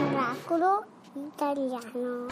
[0.00, 2.28] Miracolo italiano.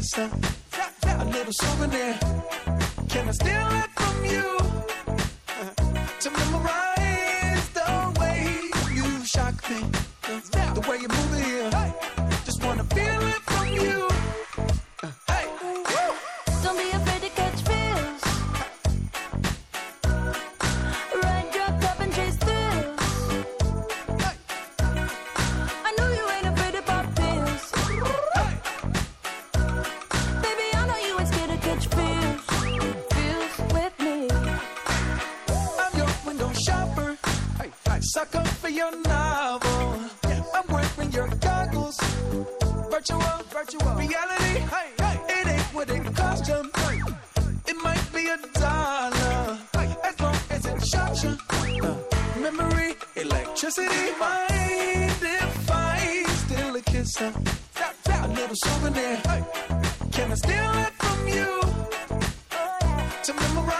[0.00, 0.30] Steal a?
[1.26, 2.18] Little souvenir.
[3.10, 4.56] Can I steal it from you?
[5.60, 5.74] Uh,
[6.20, 6.89] to memorize
[41.12, 41.98] Your goggles.
[42.90, 44.60] Virtual, virtual reality.
[44.74, 46.70] Hey, hey, it ain't what it cost you.
[47.66, 49.58] It might be a dollar,
[50.04, 51.36] as long as it shocks you.
[51.82, 51.96] Uh,
[52.40, 54.12] memory, electricity.
[54.18, 57.20] Mind if I steal a kiss?
[57.20, 57.32] Uh,
[58.12, 59.20] a little souvenir.
[60.12, 61.60] Can I steal it from you?
[63.22, 63.79] to memorize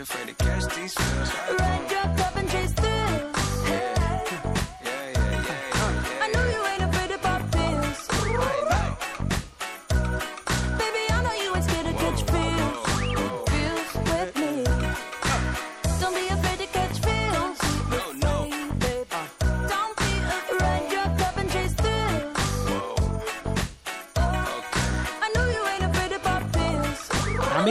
[0.00, 1.58] afraid to catch these feels.
[1.58, 3.39] Ride your cup and chase thrills.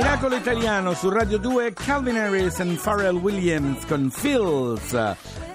[0.01, 4.93] Miracolo Italiano su Radio 2 Calvin Harris e Pharrell Williams con Feels.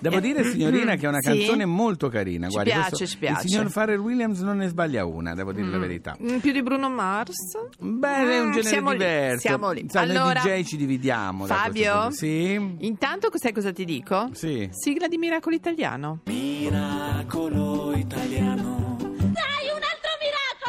[0.00, 1.28] Devo dire signorina che è una Sì.
[1.28, 2.48] canzone molto carina.
[2.48, 3.42] Ci Guardi, piace, questo- ci piace.
[3.44, 6.14] Il signor Pharrell Williams non ne sbaglia una, devo dire la verità.
[6.22, 7.56] Mm, Più di Bruno Mars?
[7.78, 9.40] Beh, è un Mm, genere siamo lì, diverso.
[9.40, 9.86] siamo lì.
[9.88, 11.46] Sai, Allora, noi DJ ci dividiamo.
[11.46, 12.10] Fabio?
[12.10, 12.76] Sì?
[12.80, 14.28] Intanto, sai cosa ti dico?
[14.32, 14.68] Sì.
[14.72, 16.20] Sigla di Miracolo Italiano.
[16.26, 18.73] Miracolo italiano.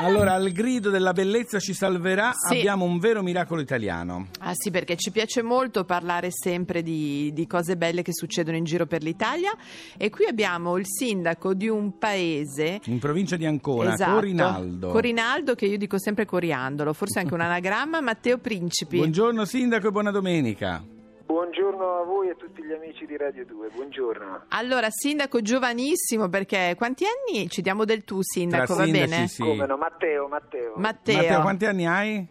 [0.05, 2.57] Allora, al grido della bellezza ci salverà, Sì.
[2.57, 4.27] abbiamo un vero miracolo italiano.
[4.39, 8.63] Ah sì, perché ci piace molto parlare sempre di, di cose belle che succedono in
[8.65, 9.51] giro per l'Italia
[9.97, 14.13] e qui abbiamo il sindaco di un paese In provincia di Ancona, Esatto.
[14.13, 14.89] Corinaldo.
[14.91, 18.97] Corinaldo, che io dico sempre Coriandolo, forse anche un anagramma, Matteo Principi.
[18.97, 20.83] Buongiorno sindaco e buona domenica.
[21.25, 24.43] Buongiorno a voi e a tutti gli amici di Radio 2, buongiorno.
[24.49, 29.27] Allora, sindaco giovanissimo, perché quanti anni ci diamo del tu, sindaco, Tra va sindaci, bene?
[29.27, 29.41] sì.
[29.41, 30.73] Come no, Matteo, Matteo.
[30.75, 31.15] Matteo.
[31.15, 32.27] Matteo, quanti anni hai?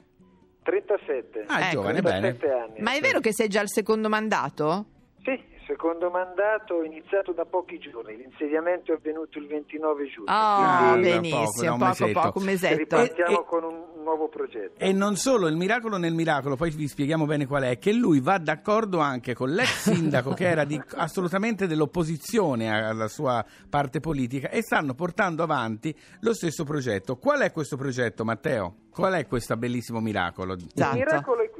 [0.62, 1.44] 37.
[1.48, 2.20] Ah, è Ecco, giovane, bene.
[2.36, 2.80] 37 anni.
[2.82, 4.84] Ma è vero che sei già al secondo mandato?
[5.24, 10.30] Sì, secondo mandato iniziato da pochi giorni, l'insediamento è avvenuto il 29 giugno.
[10.30, 12.20] Oh, Ah, da benissimo, poco, poco, mesetto.
[12.20, 12.76] poco, un mesetto.
[12.76, 14.78] ripartiamo E- con un nuovo progetto.
[14.84, 18.20] E non solo, il miracolo nel miracolo, poi vi spieghiamo bene qual è, che lui
[18.20, 24.50] va d'accordo anche con l'ex sindaco che era di- assolutamente dell'opposizione alla sua parte politica
[24.50, 27.16] e stanno portando avanti lo stesso progetto.
[27.16, 28.74] Qual è questo progetto, Matteo?
[28.90, 30.52] Qual è questo bellissimo miracolo?
[30.54, 30.96] Il Esatto.
[30.96, 31.50] miracolo è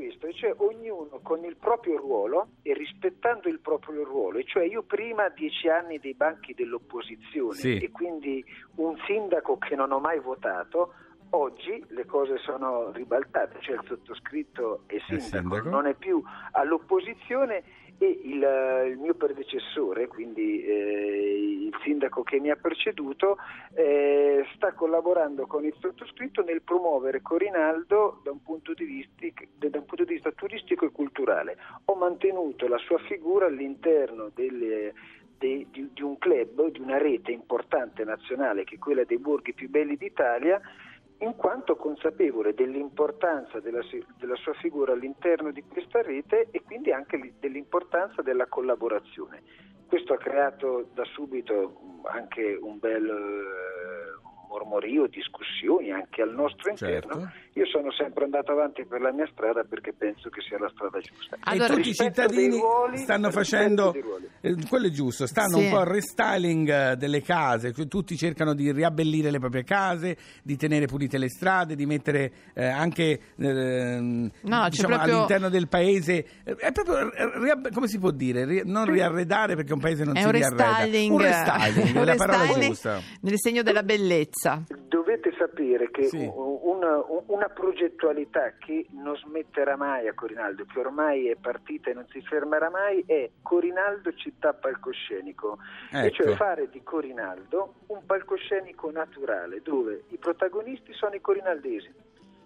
[0.45, 4.65] questo, e cioè ognuno con il proprio ruolo e rispettando il proprio ruolo, e cioè
[4.65, 7.79] io prima dieci anni dei banchi dell'opposizione Sì.
[7.79, 8.45] e quindi
[8.77, 10.95] un sindaco che non ho mai votato,
[11.31, 15.23] oggi le cose sono ribaltate, cioè il sottoscritto è sindaco,
[15.55, 15.69] sindaco.
[15.69, 22.41] non è più all'opposizione e il, eh, il mio predecessore, quindi eh, il sindaco che
[22.41, 23.37] mi ha preceduto,
[23.75, 29.79] eh, sta collaborando con il sottoscritto nel promuovere Corinaldo da un, punto di vista, da
[29.79, 31.57] un punto di vista turistico e culturale.
[31.87, 31.95] Ho
[32.25, 34.95] mantenuto la sua figura all'interno delle-
[35.39, 39.53] de- di, di un club, di una rete importante nazionale che è quella dei borghi
[39.53, 40.61] più belli d'Italia,
[41.19, 43.83] in quanto consapevole dell'importanza della,
[44.19, 49.43] della sua figura all'interno di questa rete e quindi anche li- dell'importanza della collaborazione.
[49.87, 54.23] Questo ha creato da subito anche un bel
[54.59, 57.13] mormorio, discussioni anche al nostro interno.
[57.13, 57.33] Certo.
[57.55, 60.99] Io sono sempre andato avanti per la mia strada perché penso che sia la strada
[61.01, 61.37] giusta.
[61.41, 63.95] Allora- e tutti i cittadini ruoli, stanno facendo
[64.41, 65.65] eh, quello è giusto stanno Sì.
[65.65, 70.17] un po' al restyling eh, delle case cioè tutti cercano di riabbellire le proprie case
[70.43, 75.69] di tenere pulite le strade di mettere eh, anche ehm, No, diciamo, proprio- all'interno del
[75.69, 80.05] paese eh, è proprio eh, come si può dire Ri- non riarredare perché un paese
[80.05, 83.83] non È si un riarreda restyling, un restyling è la parola giusta nel segno della
[83.83, 84.44] bellezza.
[84.89, 86.31] Dovete sapere che Sì.
[86.35, 92.07] una, una progettualità che non smetterà mai a Corinaldo, che ormai è partita e non
[92.11, 95.59] si fermerà mai, è Corinaldo città palcoscenico.
[95.93, 96.15] E Ecco.
[96.23, 102.04] cioè fare di Corinaldo un palcoscenico naturale dove i protagonisti sono i corinaldesi.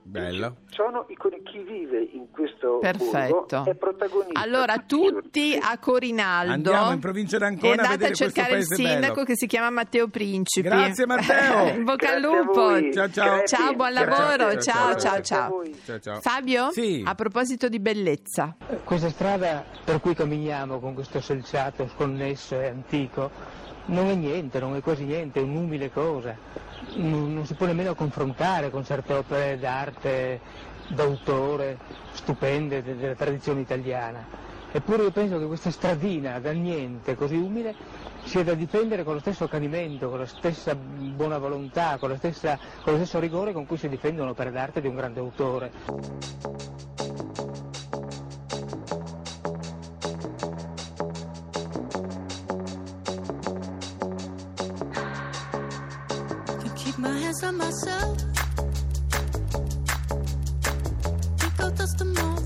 [0.08, 3.46] Bello Sono i, chi vive in questo Perfetto.
[3.48, 4.40] borgo è protagonista.
[4.40, 6.52] Allora, tutti a Corinaldo.
[6.52, 9.24] Andiamo in provincia d'Ancona e a andate a, questo cercare il sindaco bello.
[9.26, 10.68] che si chiama Matteo Principi.
[10.68, 11.68] Grazie, Matteo.
[11.74, 12.92] in bocca al Grazie a lupo.
[12.92, 13.36] Ciao, ciao.
[13.36, 13.56] Grazie.
[13.56, 14.06] Ciao, buon Grazie.
[14.08, 14.60] lavoro.
[14.60, 15.48] Ciao, ciao, Grazie a ciao.
[15.50, 15.80] voi.
[15.84, 16.20] Ciao, ciao.
[16.20, 16.70] Fabio?
[16.70, 17.02] Sì.
[17.04, 18.56] A proposito di bellezza.
[18.84, 23.57] Questa strada per cui camminiamo con questo selciato sconnesso e antico
[23.88, 26.36] non è niente, non è quasi niente, è un'umile cosa.
[26.94, 30.40] Non, non si può nemmeno confrontare con certe opere d'arte
[30.88, 31.76] d'autore
[32.12, 34.26] stupende de- della tradizione italiana.
[34.70, 37.74] Eppure io penso che questa stradina dal niente così umile
[38.24, 42.92] sia da difendere con lo stesso accanimento, con la stessa buona volontà, con, stessa- con
[42.92, 45.72] lo stesso rigore con cui si difendono opere d'arte di un grande autore.
[61.88, 62.37] just a moment.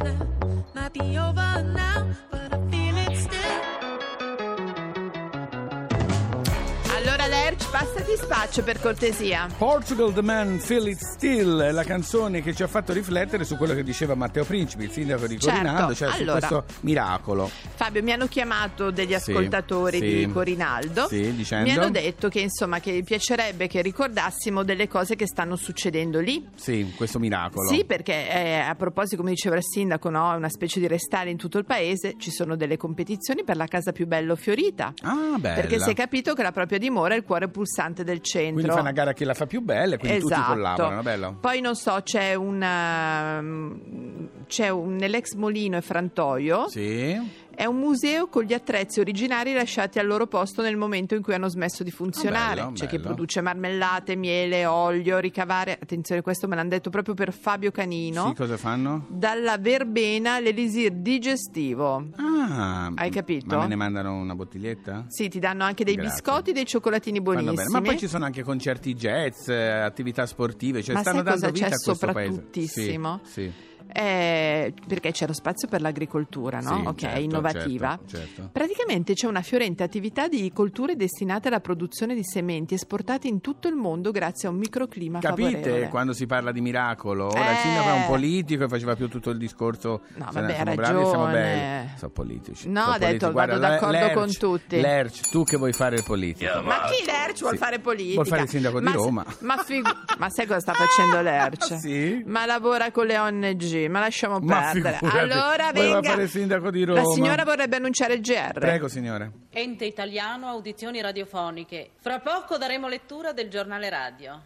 [0.00, 0.25] upset.
[8.16, 9.46] Faccio per cortesia.
[9.56, 13.56] Portugal the Man Feel It Still è la canzone che ci ha fatto riflettere su
[13.56, 16.40] quello che diceva Matteo Principi, il sindaco di Certo, Corinaldo, cioè allora.
[16.40, 17.50] su questo miracolo.
[17.74, 20.04] Fabio, mi hanno chiamato degli Sì, ascoltatori sì.
[20.26, 21.06] di Corinaldo.
[21.08, 21.70] Sì, dicendo?
[21.70, 26.46] Mi hanno detto che insomma che piacerebbe che ricordassimo delle cose che stanno succedendo lì.
[26.54, 27.68] Sì, questo miracolo.
[27.68, 31.30] Sì, perché eh, a proposito, come diceva il sindaco, no, è una specie di restare
[31.30, 34.94] in tutto il paese, ci sono delle competizioni per la casa più bella o fiorita.
[35.02, 35.54] Ah, bella.
[35.54, 38.54] Perché si è capito che la propria dimora è il cuore pulsante del centro.
[38.54, 40.52] Quindi fa una gara che la fa più bella e quindi tutti Esatto.
[40.54, 41.36] collaborano, bello.
[41.38, 43.72] Poi non so, c'è una mm,
[44.46, 47.44] c'è un, nell'ex Molino e Frantoio Sì.
[47.56, 51.32] È un museo con gli attrezzi originari lasciati al loro posto nel momento in cui
[51.32, 52.60] hanno smesso di funzionare.
[52.60, 55.78] Ah, bello, c'è chi produce marmellate, miele, olio, ricavare.
[55.80, 58.26] Attenzione, questo me l'hanno detto proprio per Fabio Canino.
[58.28, 59.06] Sì, cosa fanno?
[59.08, 62.08] Dalla verbena all'elisir digestivo.
[62.16, 63.56] Ah, Hai capito?
[63.56, 65.06] Ma me ne mandano una bottiglietta?
[65.08, 66.12] Sì, ti danno anche dei Grazie.
[66.12, 67.70] biscotti, dei cioccolatini buonissimi.
[67.70, 71.38] Ma poi ci sono anche concerti jazz, eh, attività sportive, cioè Ma stanno sai cosa
[71.38, 72.46] dando vita c'è a questo paese.
[72.50, 72.66] Sì,
[73.22, 73.52] sì.
[73.92, 76.76] Eh, perché c'è lo spazio per l'agricoltura, no?
[76.80, 77.98] Sì, ok, certo, innovativa.
[78.06, 78.48] certo, certo.
[78.52, 83.68] Praticamente c'è una fiorente attività di colture destinate alla produzione di sementi esportate in tutto
[83.68, 85.88] il mondo grazie a un microclima Capite favorevole.
[85.88, 87.26] quando si parla di miracolo?
[87.26, 87.60] Ora il Eh.
[87.60, 90.02] sindaco è un politico e faceva più tutto il discorso.
[90.14, 91.32] No, se- vabbè, siamo ha bravi, siamo ragione.
[91.32, 91.88] belli.
[91.98, 92.68] Sono politici.
[92.68, 93.20] No, sono ha detto, politici.
[93.20, 94.80] vado Guarda, d'accordo Lerch- con tutti.
[94.80, 96.62] Lerch, tu che vuoi fare il politico?
[96.62, 97.58] Ma chi Lerch vuol Sì.
[97.58, 98.14] fare politica?
[98.14, 99.24] Vuol fare il sindaco di Ma- Roma.
[99.40, 101.78] Ma, figu- ma sai cosa sta facendo Lerch?
[101.78, 102.22] Sì?
[102.26, 104.96] Ma lavora con le ONG, ma lasciamo Ma perdere.
[104.98, 106.08] figurati, Allora voleva venga.
[106.10, 107.00] fare il sindaco di Roma.
[107.02, 108.52] La signora vorrebbe annunciare il GR.
[108.58, 109.30] Prego, signore.
[109.50, 111.90] Ente italiano audizioni radiofoniche.
[112.00, 114.40] Fra poco daremo lettura del giornale radio.